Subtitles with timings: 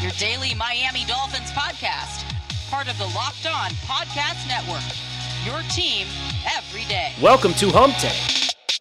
[0.00, 2.24] your daily Miami Dolphins podcast,
[2.70, 4.80] part of the Locked On Podcast Network.
[5.44, 6.06] Your team
[6.56, 7.12] every day.
[7.20, 8.16] Welcome to Hump Day.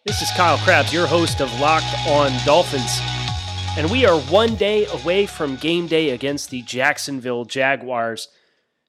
[0.06, 3.02] This is Kyle Crabbs, your host of Locked On Dolphins.
[3.78, 8.30] And we are one day away from game day against the Jacksonville Jaguars.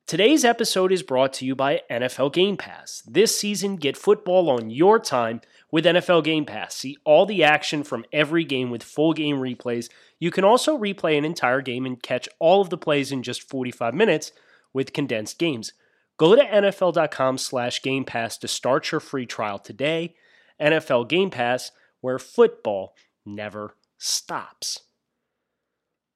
[0.06, 3.02] Today's episode is brought to you by NFL Game Pass.
[3.08, 5.40] This season, get football on your time
[5.72, 6.74] with NFL Game Pass.
[6.74, 9.88] See all the action from every game with full game replays.
[10.18, 13.48] You can also replay an entire game and catch all of the plays in just
[13.48, 14.32] 45 minutes
[14.72, 15.72] with condensed games.
[16.18, 20.14] Go to NFL.com slash Game Pass to start your free trial today.
[20.60, 22.94] NFL Game Pass, where football
[23.24, 24.80] never stops.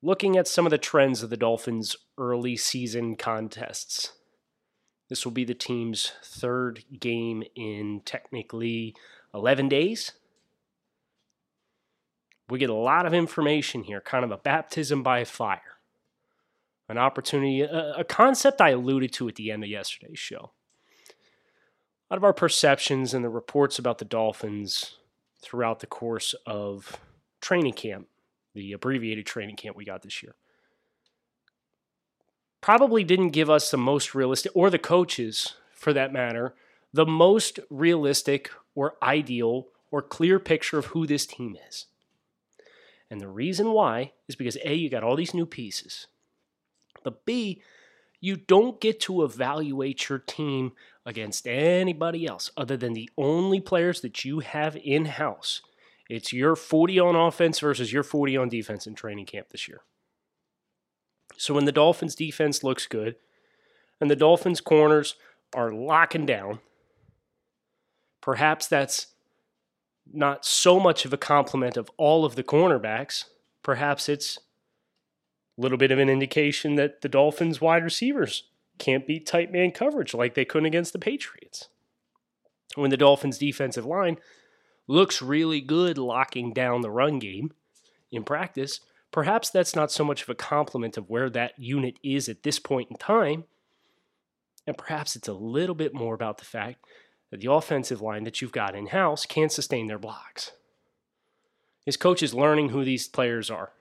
[0.03, 4.13] Looking at some of the trends of the Dolphins' early season contests.
[5.09, 8.95] This will be the team's third game in technically
[9.35, 10.13] 11 days.
[12.49, 15.79] We get a lot of information here, kind of a baptism by fire.
[16.89, 20.53] An opportunity, a, a concept I alluded to at the end of yesterday's show.
[21.09, 24.99] A lot of our perceptions and the reports about the Dolphins
[25.41, 27.01] throughout the course of
[27.41, 28.07] training camp,
[28.55, 30.35] the abbreviated training camp we got this year,
[32.61, 36.55] probably didn't give us the most realistic, or the coaches for that matter,
[36.93, 41.87] the most realistic or ideal or clear picture of who this team is.
[43.11, 46.07] And the reason why is because A, you got all these new pieces,
[47.03, 47.63] but B,
[48.21, 50.73] you don't get to evaluate your team
[51.05, 55.61] against anybody else other than the only players that you have in house.
[56.09, 59.83] It's your 40 on offense versus your 40 on defense in training camp this year.
[61.37, 63.17] So when the Dolphins defense looks good
[64.01, 65.17] and the Dolphins corners
[65.55, 66.61] are locking down,
[68.25, 69.09] perhaps that's
[70.11, 73.25] not so much of a compliment of all of the cornerbacks.
[73.63, 74.39] Perhaps it's
[75.59, 78.45] a little bit of an indication that the Dolphins wide receivers
[78.79, 81.69] can't beat tight man coverage like they couldn't against the Patriots.
[82.77, 84.17] When the Dolphins defensive line
[84.87, 87.53] looks really good locking down the run game
[88.11, 88.81] in practice,
[89.13, 92.59] perhaps that's not so much of a compliment of where that unit is at this
[92.59, 93.45] point in time.
[94.67, 96.87] And perhaps it's a little bit more about the fact
[97.35, 100.53] that the offensive line that you've got in house can't sustain their blocks.
[101.85, 103.73] His coach is learning who these players are.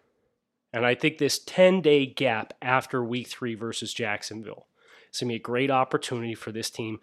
[0.73, 4.65] And I think this 10 day gap after week three versus Jacksonville
[5.11, 6.99] is going to be a great opportunity for this team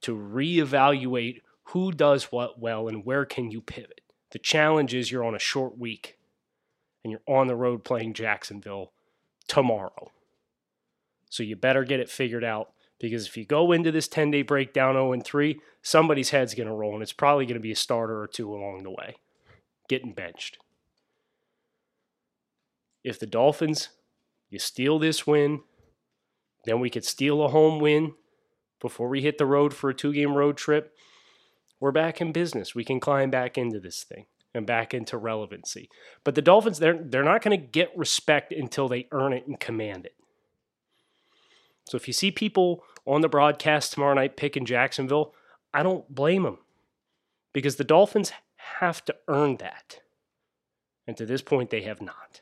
[0.00, 4.00] to reevaluate who does what well and where can you pivot.
[4.32, 6.18] The challenge is you're on a short week
[7.04, 8.90] and you're on the road playing Jacksonville
[9.46, 10.10] tomorrow.
[11.30, 14.42] So you better get it figured out because if you go into this 10 day
[14.42, 17.72] breakdown 0 and 3, somebody's head's going to roll and it's probably going to be
[17.72, 19.16] a starter or two along the way
[19.88, 20.56] getting benched.
[23.04, 23.88] If the Dolphins,
[24.48, 25.62] you steal this win,
[26.64, 28.14] then we could steal a home win
[28.80, 30.94] before we hit the road for a two game road trip.
[31.80, 32.74] We're back in business.
[32.74, 35.88] We can climb back into this thing and back into relevancy.
[36.22, 39.58] But the Dolphins, they're, they're not going to get respect until they earn it and
[39.58, 40.14] command it.
[41.86, 45.34] So if you see people on the broadcast tomorrow night picking Jacksonville,
[45.74, 46.58] I don't blame them
[47.52, 48.32] because the Dolphins
[48.78, 50.00] have to earn that.
[51.06, 52.40] And to this point, they have not.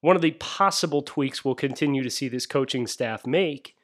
[0.00, 3.74] One of the possible tweaks we'll continue to see this coaching staff make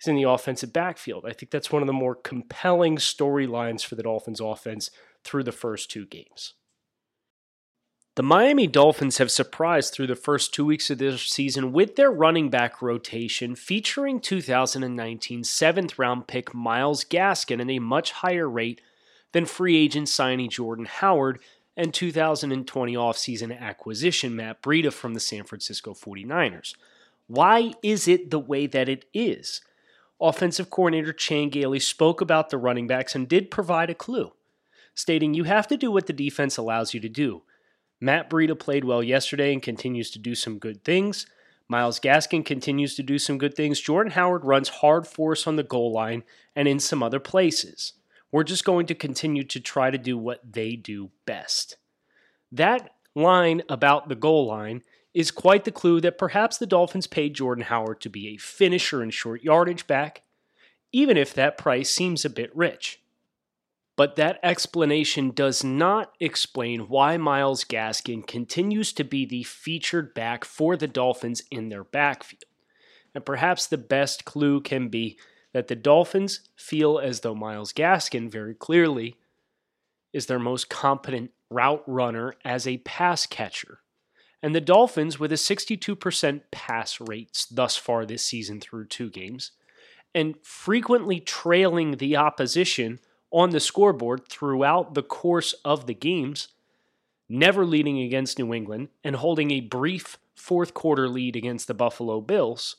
[0.00, 1.26] is in the offensive backfield.
[1.26, 4.90] I think that's one of the more compelling storylines for the Dolphins offense
[5.22, 6.54] through the first two games.
[8.20, 12.10] The Miami Dolphins have surprised through the first two weeks of this season with their
[12.10, 18.82] running back rotation featuring 2019 seventh round pick Myles Gaskin at a much higher rate
[19.32, 21.40] than free agent signee Jordan Howard
[21.78, 26.74] and 2020 offseason acquisition Matt Breida from the San Francisco 49ers.
[27.26, 29.62] Why is it the way that it is?
[30.20, 34.32] Offensive coordinator Chan Gailey spoke about the running backs and did provide a clue,
[34.94, 37.44] stating you have to do what the defense allows you to do.
[38.00, 41.26] Matt Breida played well yesterday and continues to do some good things.
[41.68, 43.80] Myles Gaskin continues to do some good things.
[43.80, 46.24] Jordan Howard runs hard for us on the goal line
[46.56, 47.92] and in some other places.
[48.32, 51.76] We're just going to continue to try to do what they do best.
[52.50, 54.82] That line about the goal line
[55.12, 59.02] is quite the clue that perhaps the Dolphins paid Jordan Howard to be a finisher
[59.02, 60.22] and short yardage back,
[60.92, 63.00] even if that price seems a bit rich.
[64.00, 70.42] But that explanation does not explain why Myles Gaskin continues to be the featured back
[70.46, 72.44] for the Dolphins in their backfield.
[73.14, 75.18] And perhaps the best clue can be
[75.52, 79.16] that the Dolphins feel as though Myles Gaskin very clearly
[80.14, 83.80] is their most competent route runner as a pass catcher.
[84.42, 89.52] And the Dolphins, with a 62% pass rates thus far this season through two games,
[90.14, 92.98] and frequently trailing the opposition
[93.30, 96.48] on the scoreboard throughout the course of the games,
[97.28, 102.20] never leading against New England, and holding a brief fourth quarter lead against the Buffalo
[102.20, 102.76] Bills,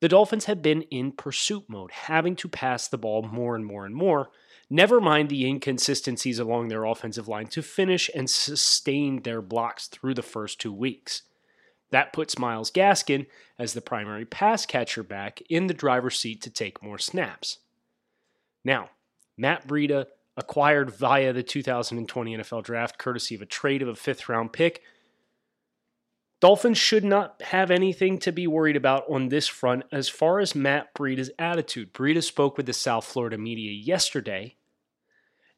[0.00, 3.86] the Dolphins have been in pursuit mode, having to pass the ball more and more
[3.86, 4.30] and more,
[4.68, 10.14] never mind the inconsistencies along their offensive line to finish and sustain their blocks through
[10.14, 11.22] the first two weeks.
[11.90, 13.26] That puts Myles Gaskin
[13.58, 17.58] as the primary pass catcher back in the driver's seat to take more snaps.
[18.64, 18.90] Now,
[19.36, 24.28] Matt Breida, acquired via the 2020 NFL Draft, courtesy of a trade of a fifth
[24.28, 24.82] round pick,
[26.40, 30.54] Dolphins should not have anything to be worried about on this front as far as
[30.54, 31.94] Matt Breida's attitude.
[31.94, 34.56] Breida spoke with the South Florida media yesterday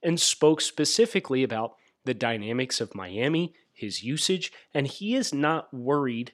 [0.00, 1.74] and spoke specifically about
[2.04, 6.30] the dynamics of Miami, his usage, and he is not worried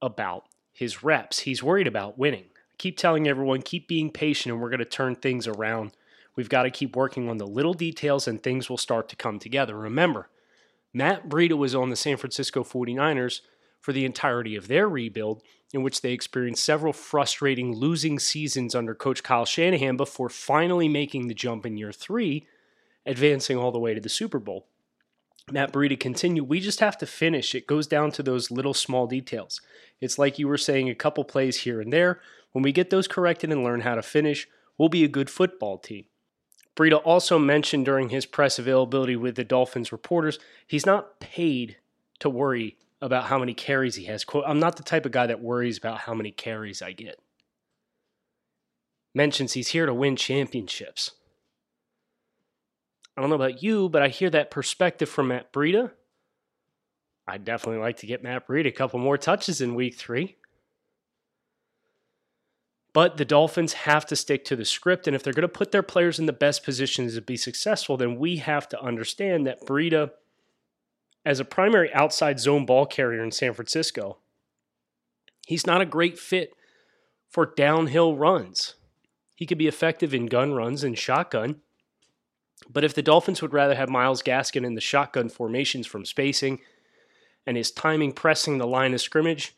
[0.00, 1.40] about his reps.
[1.40, 2.50] He's worried about winning.
[2.78, 5.92] keep telling everyone, keep being patient, and we're going to turn things around.
[6.36, 9.38] We've got to keep working on the little details, and things will start to come
[9.38, 9.76] together.
[9.76, 10.28] Remember,
[10.92, 13.40] Matt Breida was on the San Francisco 49ers
[13.80, 15.42] for the entirety of their rebuild,
[15.72, 21.28] in which they experienced several frustrating losing seasons under coach Kyle Shanahan before finally making
[21.28, 22.46] the jump in year three,
[23.04, 24.66] advancing all the way to the Super Bowl.
[25.50, 27.54] Matt Breida continued, we just have to finish.
[27.54, 29.60] It goes down to those little small details.
[30.00, 32.20] It's like you were saying a couple plays here and there.
[32.50, 35.78] When we get those corrected and learn how to finish, we'll be a good football
[35.78, 36.06] team.
[36.76, 41.78] Breida also mentioned during his press availability with the Dolphins reporters, he's not paid
[42.20, 44.24] to worry about how many carries he has.
[44.24, 47.18] Quote, I'm not the type of guy that worries about how many carries I get.
[49.14, 51.12] Mentions he's here to win championships.
[53.16, 55.92] I don't know about you, but I hear that perspective from Matt Breida.
[57.26, 60.36] I'd definitely like to get Matt Breida a couple more touches in week three.
[62.96, 65.70] But the Dolphins have to stick to the script, and if they're going to put
[65.70, 69.66] their players in the best positions to be successful, then we have to understand that
[69.66, 70.12] Breida–
[71.26, 74.16] as a primary outside zone ball carrier in San Francisco,
[75.46, 76.54] he's not a great fit
[77.28, 78.76] for downhill runs.
[79.34, 81.56] He could be effective in gun runs and shotgun.
[82.66, 86.60] But if the Dolphins would rather have Myles Gaskin in the shotgun formations from spacing
[87.44, 89.54] and his timing pressing the line of scrimmage,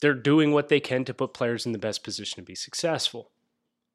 [0.00, 3.30] they're doing what they can to put players in the best position to be successful.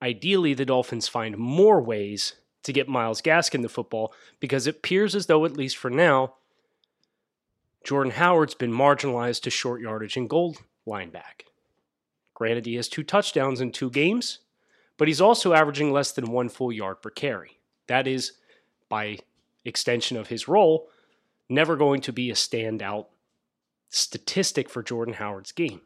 [0.02, 2.34] Ideally, the Dolphins find more ways
[2.64, 6.36] to get Myles Gaskin the football because it appears as though, at least for now,
[7.84, 11.46] Jordan Howard's been marginalized to short yardage and goal line back.
[12.34, 14.40] Granted, he has two touchdowns in two games,
[14.98, 17.60] but he's also averaging less than one full yard per carry.
[17.88, 18.34] That is,
[18.90, 19.20] by
[19.66, 20.90] extension of his role,
[21.50, 23.08] never going to be a standout
[23.90, 25.82] statistic for Jordan Howard's game.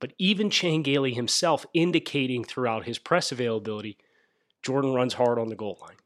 [0.00, 3.98] But even Chan Gailey himself indicating throughout his press availability
[4.62, 5.96] Jordan runs hard on the goal line.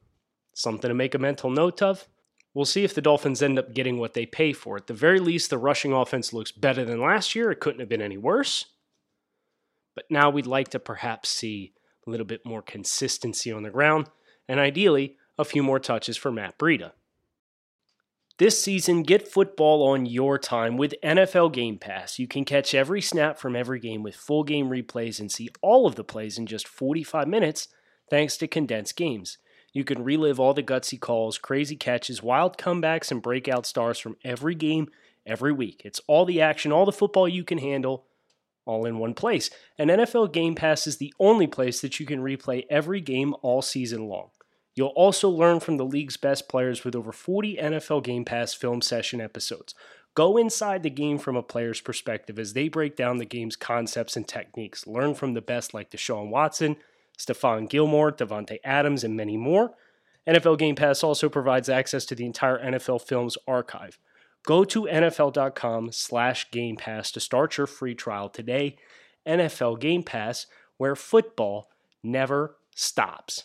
[0.55, 2.07] Something to make a mental note of.
[2.55, 4.77] We'll see if the Dolphins end up getting what they pay for.
[4.77, 7.51] At the very least, the rushing offense looks better than last year.
[7.51, 8.67] It couldn't have been any worse.
[9.95, 11.73] But now we'd like to perhaps see
[12.07, 14.09] a little bit more consistency on the ground,
[14.49, 16.93] and ideally, a few more touches for Matt Breida.
[18.39, 22.19] This season, get football on your time with NFL Game Pass.
[22.19, 25.87] You can catch every snap from every game with full game replays and see all
[25.87, 27.69] of the plays in just 45 minutes
[28.09, 29.37] thanks to condensed games.
[29.75, 34.17] You can relive all the gutsy calls, crazy catches, wild comebacks, and breakout stars from
[34.25, 34.89] every game
[35.27, 35.83] every week.
[35.85, 38.07] It's all the action, all the football you can handle,
[38.65, 39.51] all in one place.
[39.79, 43.63] And NFL Game Pass is the only place that you can replay every game all
[43.63, 44.31] season long.
[44.75, 48.81] You'll also learn from the league's best players with over 40 NFL Game Pass film
[48.81, 49.75] session episodes.
[50.15, 54.17] Go inside the game from a player's perspective as they break down the game's concepts
[54.17, 54.87] and techniques.
[54.87, 56.77] Learn from the best like Deshaun Watson,
[57.19, 59.75] Stephon Gilmore, Davante Adams, and many more.
[60.27, 63.99] NFL Game Pass also provides access to the entire NFL Films archive.
[64.45, 68.77] Go to nfl.com slash Game Pass to start your free trial today.
[69.27, 71.71] NFL Game Pass, where football
[72.03, 73.45] never stops.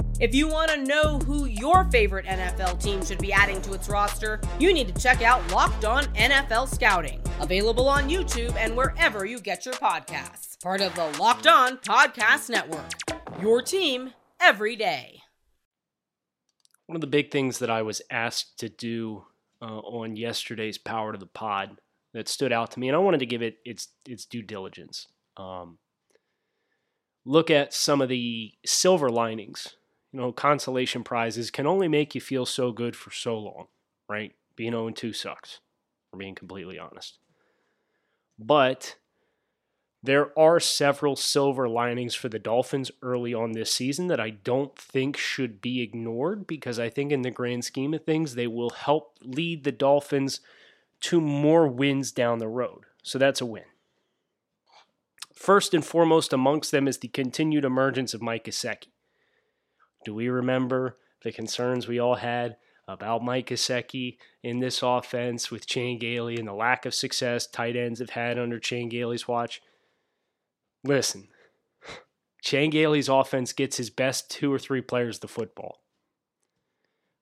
[0.21, 3.89] If you want to know who your favorite NFL team should be adding to its
[3.89, 9.25] roster, you need to check out Locked On NFL Scouting, available on YouTube and wherever
[9.25, 10.61] you get your podcasts.
[10.61, 12.91] Part of the Locked On Podcast Network.
[13.41, 15.23] Your team every day.
[16.85, 19.25] One of the big things that I was asked to do
[19.59, 21.81] uh, on yesterday's Power to the Pod
[22.13, 25.07] that stood out to me, and I wanted to give it its its due diligence.
[25.35, 25.79] Um,
[27.25, 29.77] look at some of the silver linings
[30.11, 33.67] you know, consolation prizes can only make you feel so good for so long,
[34.09, 34.33] right?
[34.55, 35.59] Being 0 2 sucks,
[36.09, 37.17] for being completely honest.
[38.37, 38.97] But
[40.03, 44.75] there are several silver linings for the Dolphins early on this season that I don't
[44.75, 48.71] think should be ignored because I think, in the grand scheme of things, they will
[48.71, 50.39] help lead the Dolphins
[51.01, 52.85] to more wins down the road.
[53.03, 53.63] So that's a win.
[55.33, 58.87] First and foremost amongst them is the continued emergence of Mike Gesicki.
[60.03, 65.67] Do we remember the concerns we all had about Mike Gesicki in this offense with
[65.67, 69.61] Chan Gailey and the lack of success tight ends have had under Chan Gailey's watch?
[70.83, 71.27] Listen,
[72.41, 75.81] Chan Gailey's offense gets his best two or three players the football.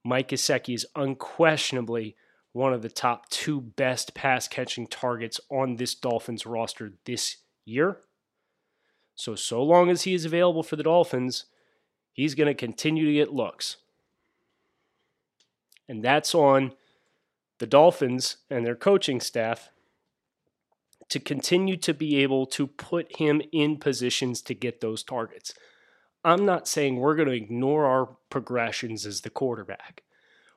[0.03, 2.15] Mike Gesicki is unquestionably
[2.53, 7.99] one of the top two best pass catching targets on this Dolphins roster this year.
[9.15, 11.45] So, so long as he is available for the Dolphins,
[12.19, 13.77] he's going to continue to get looks.
[15.87, 16.73] And that's on
[17.59, 19.69] the Dolphins and their coaching staff
[21.09, 25.53] to continue to be able to put him in positions to get those targets.
[26.23, 30.03] I'm not saying we're going to ignore our progressions as the quarterback.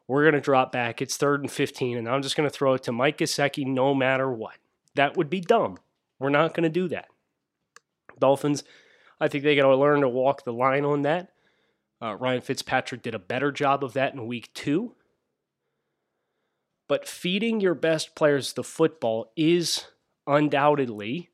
[0.06, 1.00] We're going to drop back.
[1.00, 3.94] It's third and 15, and I'm just going to throw it to Mike Gesicki no
[3.94, 4.56] matter what.
[4.94, 5.78] That would be dumb.
[6.18, 7.06] We're not going to do that.
[8.18, 8.64] Dolphins,
[9.20, 11.31] I think they got to learn to walk the line on that.
[12.02, 14.94] Uh, Ryan Fitzpatrick did a better job of that in week two.
[16.88, 19.86] But feeding your best players the football is
[20.26, 21.30] undoubtedly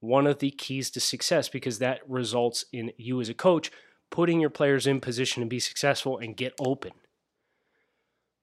[0.00, 3.70] one of the keys to success because that results in you as a coach
[4.10, 6.92] putting your players in position to be successful and get open.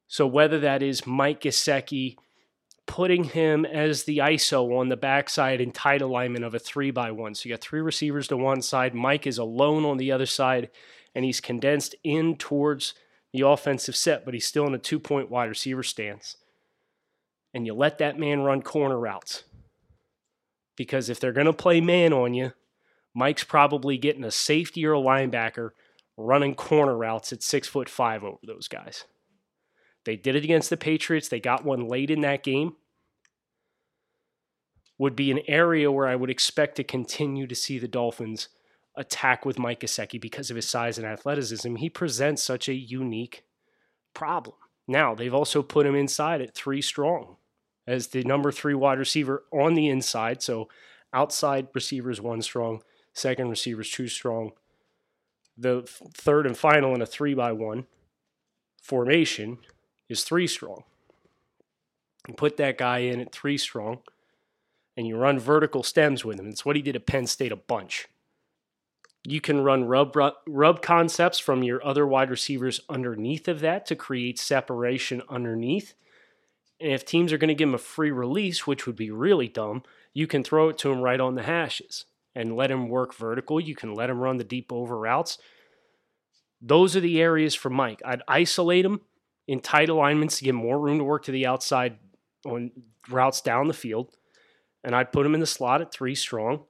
[0.07, 2.15] So whether that is Mike Gesicki
[2.85, 7.11] putting him as the ISO on the backside in tight alignment of a three by
[7.11, 7.35] one.
[7.35, 10.69] So you got three receivers to one side, Mike is alone on the other side,
[11.17, 12.93] and he's condensed in towards
[13.33, 16.37] the offensive set, but he's still in a two point wide receiver stance.
[17.55, 19.43] And you let that man run corner routes.
[20.75, 22.51] Because if they're going to play man on you,
[23.15, 25.71] Mike's probably getting a safety or a linebacker
[26.17, 29.05] running corner routes at six foot five over those guys.
[30.05, 31.29] They did it against the Patriots.
[31.29, 32.75] They got one late in that game.
[34.99, 38.49] Would be an area where I would expect to continue to see the Dolphins
[38.97, 41.75] attack with Mike Gesicki because of his size and athleticism.
[41.75, 43.43] He presents such a unique
[44.13, 44.57] problem.
[44.87, 47.37] Now, they've also put him inside at three strong
[47.85, 50.41] as the number three wide receiver on the inside.
[50.41, 50.67] So
[51.13, 52.81] outside receivers one strong,
[53.13, 54.51] second receivers two strong.
[55.57, 57.85] The third and final in a three by one
[58.81, 59.59] formation
[60.09, 60.83] is three strong.
[62.27, 63.99] You put that guy in at three strong
[64.95, 66.47] and you run vertical stems with him.
[66.47, 68.07] It's what he did at Penn State a bunch.
[69.29, 70.15] You can run rub,
[70.47, 75.95] rub concepts from your other wide receivers underneath of that to create separation underneath.
[76.79, 79.49] And if teams are going to give him a free release, which would be really
[79.49, 82.05] dumb, you can throw it to him right on the hashes
[82.35, 83.59] and let him work vertical.
[83.59, 85.37] You can let him run the deep over routes.
[86.61, 88.01] Those are the areas for Mike.
[88.05, 89.01] I'd isolate him
[89.45, 91.97] in tight alignments to get more room to work to the outside
[92.45, 92.71] on
[93.09, 94.15] routes down the field.
[94.85, 96.63] And I'd put him in the slot at three strong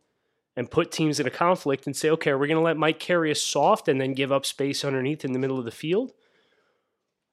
[0.58, 3.00] and put teams in a conflict and say, okay, are we going to let Mike
[3.00, 6.12] carry us soft and then give up space underneath in the middle of the field?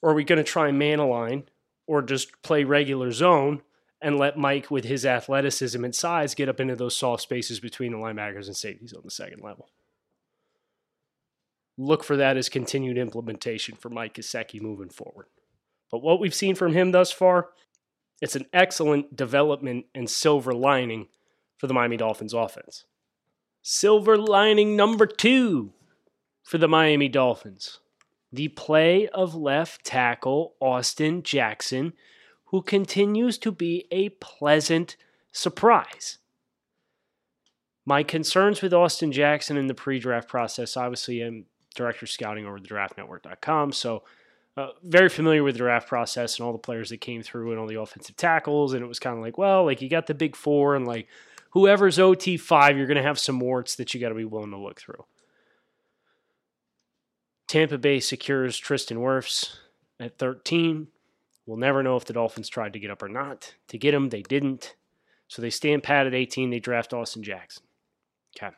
[0.02, 1.44] Or are we going to try man align
[1.86, 3.62] or just play regular zone
[4.02, 7.92] and let Mike, with his athleticism and size, get up into those soft spaces between
[7.92, 9.70] the linebackers and safeties on the second level?
[11.78, 15.26] Look for that as continued implementation for Mike Gesicki moving forward.
[15.90, 17.48] But what we've seen from him thus far,
[18.20, 21.08] it's an excellent development and silver lining
[21.56, 22.84] for the Miami Dolphins offense.
[23.66, 25.72] Silver lining number two
[26.42, 27.80] for the Miami Dolphins
[28.30, 31.94] the play of left tackle Austin Jackson,
[32.46, 34.96] who continues to be a pleasant
[35.32, 36.18] surprise.
[37.86, 42.60] My concerns with Austin Jackson in the pre draft process obviously, I'm director scouting over
[42.60, 43.72] the draftnetwork.com.
[43.72, 44.02] So,
[44.58, 47.58] uh, very familiar with the draft process and all the players that came through and
[47.58, 48.74] all the offensive tackles.
[48.74, 51.08] And it was kind of like, well, like you got the big four, and like
[51.54, 54.50] whoever's OT five, you're going to have some warts that you got to be willing
[54.50, 55.04] to look through.
[57.46, 59.56] Tampa Bay secures Tristan Wirfs
[59.98, 60.88] at 13.
[61.46, 63.54] We'll never know if the Dolphins tried to get up or not.
[63.68, 64.74] To get him, they didn't.
[65.28, 66.50] So they stand pat at 18.
[66.50, 67.64] They draft Austin Jackson.
[68.36, 68.54] Okay.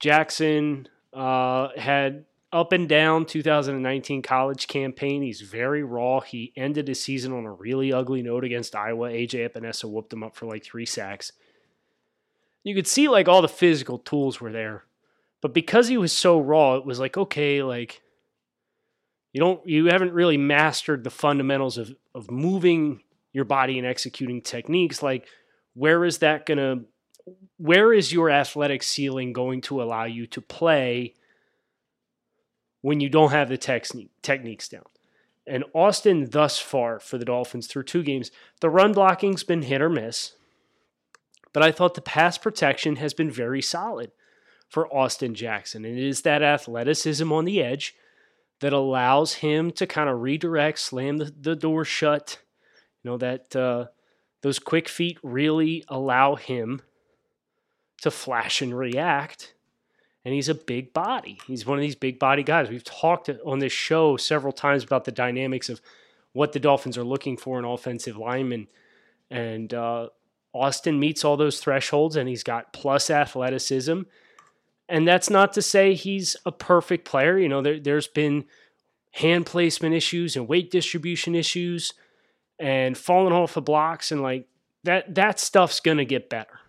[0.00, 2.24] Jackson uh, had
[2.54, 5.22] up and down 2019 college campaign.
[5.22, 6.20] He's very raw.
[6.20, 9.08] He ended his season on a really ugly note against Iowa.
[9.10, 11.32] AJ Epenesa whooped him up for like three sacks.
[12.62, 14.84] You could see like all the physical tools were there.
[15.42, 18.00] But because he was so raw, it was like, okay, like
[19.32, 24.40] you don't you haven't really mastered the fundamentals of of moving your body and executing
[24.40, 25.02] techniques.
[25.02, 25.26] Like,
[25.74, 26.82] where is that gonna
[27.58, 31.14] where is your athletic ceiling going to allow you to play
[32.84, 34.84] when you don't have the technique, techniques down.
[35.46, 39.80] And Austin, thus far for the Dolphins through two games, the run blocking's been hit
[39.80, 40.34] or miss.
[41.54, 44.12] But I thought the pass protection has been very solid
[44.68, 45.86] for Austin Jackson.
[45.86, 47.94] And it is that athleticism on the edge
[48.60, 52.38] that allows him to kind of redirect, slam the, the door shut.
[53.02, 53.86] You know, that uh,
[54.42, 56.82] those quick feet really allow him
[58.02, 59.53] to flash and react
[60.24, 61.38] and he's a big body.
[61.46, 62.70] He's one of these big body guys.
[62.70, 65.80] We've talked on this show several times about the dynamics of
[66.32, 68.68] what the Dolphins are looking for in offensive linemen,
[69.30, 70.08] and uh,
[70.52, 74.02] Austin meets all those thresholds, and he's got plus athleticism.
[74.88, 77.38] And that's not to say he's a perfect player.
[77.38, 78.44] You know, there, there's been
[79.12, 81.94] hand placement issues and weight distribution issues,
[82.58, 84.48] and falling off the blocks, and like
[84.84, 85.14] that.
[85.14, 86.60] That stuff's gonna get better.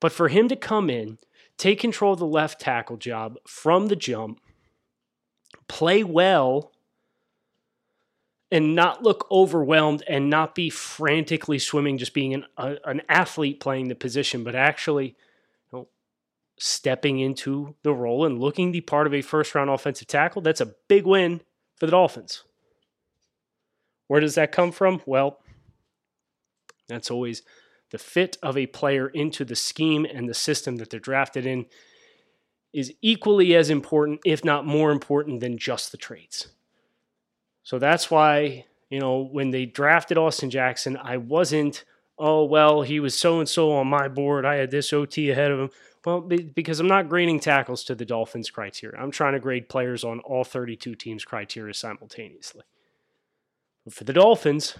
[0.00, 1.18] But for him to come in
[1.56, 4.40] take control of the left tackle job from the jump,
[5.68, 6.72] play well,
[8.50, 13.58] and not look overwhelmed and not be frantically swimming, just being an, a, an athlete
[13.60, 15.16] playing the position, but actually
[15.72, 15.88] you know,
[16.58, 20.42] stepping into the role and looking the part of a first round offensive tackle.
[20.42, 21.40] That's a big win
[21.76, 22.44] for the Dolphins.
[24.06, 25.02] Where does that come from?
[25.06, 25.40] Well,
[26.88, 27.42] that's always
[27.90, 31.66] the fit of a player into the scheme and the system that they're drafted in
[32.72, 36.48] is equally as important, if not more important, than just the traits.
[37.62, 41.84] So that's why, you know, when they drafted Austin Jackson, I wasn't,
[42.18, 44.44] oh, well, he was so and so on my board.
[44.44, 45.70] I had this OT ahead of him.
[46.04, 49.00] Well, because I'm not grading tackles to the Dolphins' criteria.
[49.00, 52.62] I'm trying to grade players on all 32 teams' criteria simultaneously.
[53.84, 54.76] But for the Dolphins,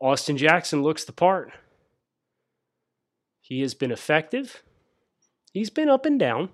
[0.00, 1.52] Austin Jackson looks the part.
[3.48, 4.62] He has been effective.
[5.54, 6.50] He's been up and down.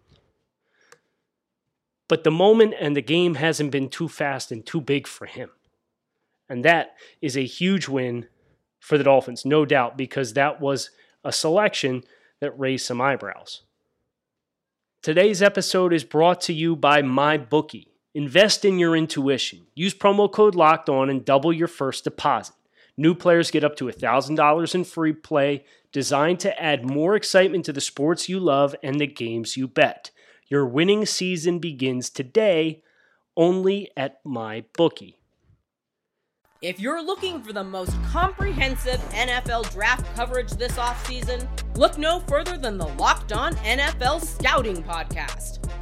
[2.09, 5.51] But the moment and the game hasn't been too fast and too big for him.
[6.49, 8.29] And that is a huge win
[8.79, 10.91] for the Dolphins, no doubt, because that was
[11.25, 12.05] a selection
[12.41, 13.63] that raised some eyebrows.
[15.03, 17.89] Today's episode is brought to you by MyBookie.
[18.15, 19.67] Invest in your intuition.
[19.75, 22.55] Use promo code Locked On and double your first deposit.
[22.97, 27.73] New players get up to $1,000 in free play, designed to add more excitement to
[27.73, 30.11] the sports you love and the games you bet.
[30.49, 32.83] Your winning season begins today
[33.37, 35.17] only at my bookie.
[36.61, 42.59] If you're looking for the most comprehensive NFL draft coverage this offseason, look no further
[42.59, 45.61] than the Locked On NFL Scouting Podcast.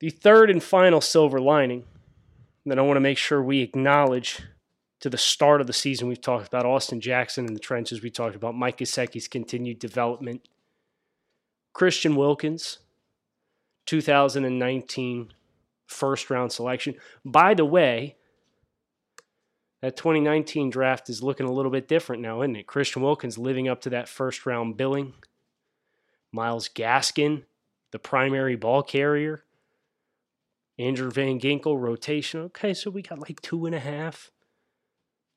[0.00, 1.84] The third and final silver lining
[2.66, 4.40] that I want to make sure we acknowledge
[5.00, 8.02] to the start of the season, we've talked about Austin Jackson in the trenches.
[8.02, 10.48] We talked about Mike Gesicki's continued development
[11.72, 12.78] Christian Wilkins,
[13.86, 15.32] 2019
[15.86, 16.94] first round selection.
[17.24, 18.16] By the way,
[19.82, 22.66] that 2019 draft is looking a little bit different now, isn't it?
[22.66, 25.14] Christian Wilkins living up to that first round billing.
[26.32, 27.44] Myles Gaskin,
[27.90, 29.44] the primary ball carrier.
[30.80, 32.40] Andrew Van Ginkel, rotation.
[32.40, 34.30] Okay, so we got like two and a half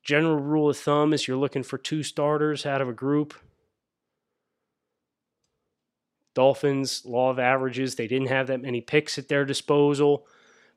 [0.04, 3.34] general rule of thumb is you're looking for two starters out of a group.
[6.34, 10.26] Dolphins, law of averages, they didn't have that many picks at their disposal.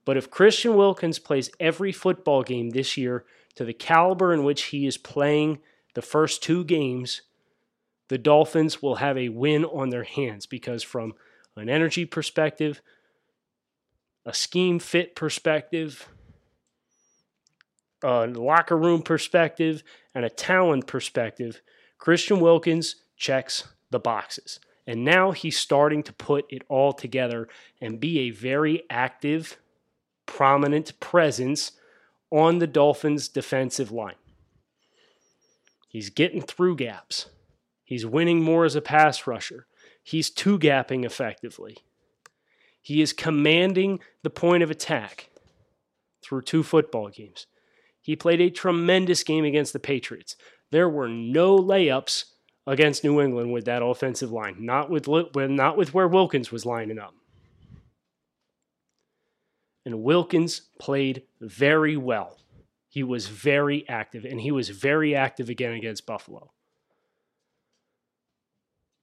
[0.05, 3.25] But if Christian Wilkins plays every football game this year
[3.55, 5.59] to the caliber in which he is playing
[5.95, 7.23] the first two games,
[8.07, 11.13] the Dolphins will have a win on their hands because, from
[11.55, 12.81] an energy perspective,
[14.27, 16.09] a scheme fit perspective,
[18.03, 21.61] a locker room perspective, and a talent perspective,
[21.97, 24.59] Christian Wilkins checks the boxes.
[24.85, 27.47] And now he's starting to put it all together
[27.81, 29.57] and be a very active,
[30.25, 31.71] prominent presence
[32.29, 34.15] on the Dolphins' defensive line.
[35.87, 37.27] He's getting through gaps.
[37.85, 39.67] He's winning more as a pass rusher.
[40.03, 41.77] He's two gapping effectively.
[42.87, 45.29] He is commanding the point of attack
[46.23, 47.45] through two football games.
[47.99, 50.37] He played a tremendous game against the Patriots.
[50.71, 52.23] There were no layups
[52.65, 56.97] against New England with that offensive line, not with not with where Wilkins was lining
[56.97, 57.13] up.
[59.85, 62.37] And Wilkins played very well.
[62.87, 66.53] He was very active, and he was very active again against Buffalo.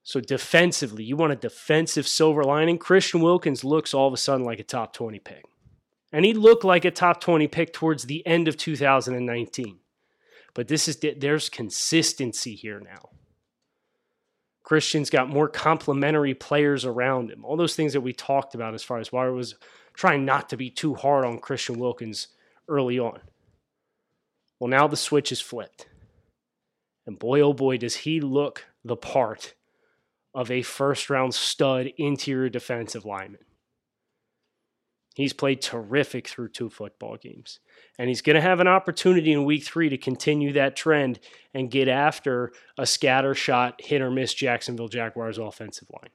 [0.07, 2.77] So defensively, you want a defensive silver lining.
[2.77, 5.47] Christian Wilkins looks all of a sudden like a top 20 pick.
[6.13, 9.79] And he looked like a top 20 pick towards the end of 2019.
[10.53, 13.09] But this is there's consistency here now.
[14.63, 17.45] Christian's got more complementary players around him.
[17.45, 19.57] All those things that we talked about as far as why I was
[19.95, 22.29] trying not to be too hard on Christian Wilkins
[22.69, 23.21] early on.
[24.61, 25.89] Well, now the switch is flipped.
[27.07, 29.55] And boy, oh boy, does he look the part
[30.35, 33.41] of a first round stud interior defensive lineman.
[35.15, 37.61] He's played terrific through two football games.
[37.99, 41.21] And he's going to have an opportunity in week three to continue that trend
[41.55, 46.11] and get after a scatter shot, hit or miss Jacksonville Jaguars offensive line.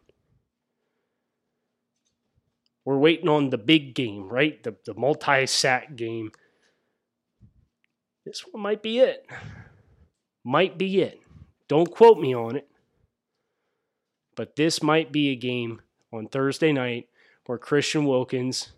[2.84, 4.62] We're waiting on the big game, right?
[4.63, 6.32] The, the multi sack game.
[8.25, 9.25] This one might be it.
[10.43, 11.19] Might be it.
[11.69, 12.68] Don't quote me on it.
[14.39, 15.82] But this might be a game
[16.13, 17.10] on Thursday night
[17.45, 18.71] where Christian Wilkins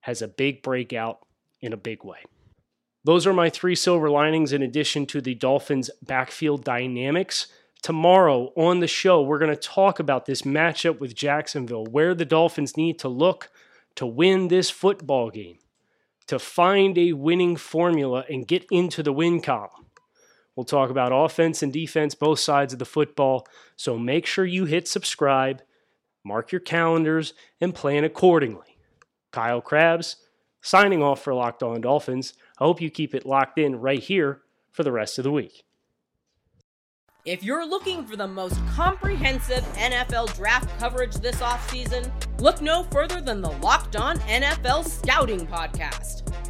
[0.00, 1.24] has a big breakout
[1.60, 2.24] in a big way.
[3.04, 7.46] Those are my three silver linings in addition to the Dolphins' backfield dynamics.
[7.82, 12.24] Tomorrow on the show, we're going to talk about this matchup with Jacksonville, where the
[12.24, 13.48] Dolphins need to look
[13.94, 15.58] to win this football game,
[16.26, 19.85] to find a winning formula and get into the win column.
[20.56, 23.46] We'll talk about offense and defense, both sides of the football.
[23.76, 25.62] So make sure you hit subscribe,
[26.24, 28.78] mark your calendars, and plan accordingly.
[29.32, 30.16] Kyle Crabbs,
[30.62, 32.32] signing off for Locked On Dolphins.
[32.58, 34.40] I hope you keep it locked in right here
[34.72, 35.62] for the rest of the week.
[37.26, 42.08] If you're looking for the most comprehensive NFL draft coverage this offseason,
[42.40, 46.22] look no further than the Locked On NFL Scouting Podcast.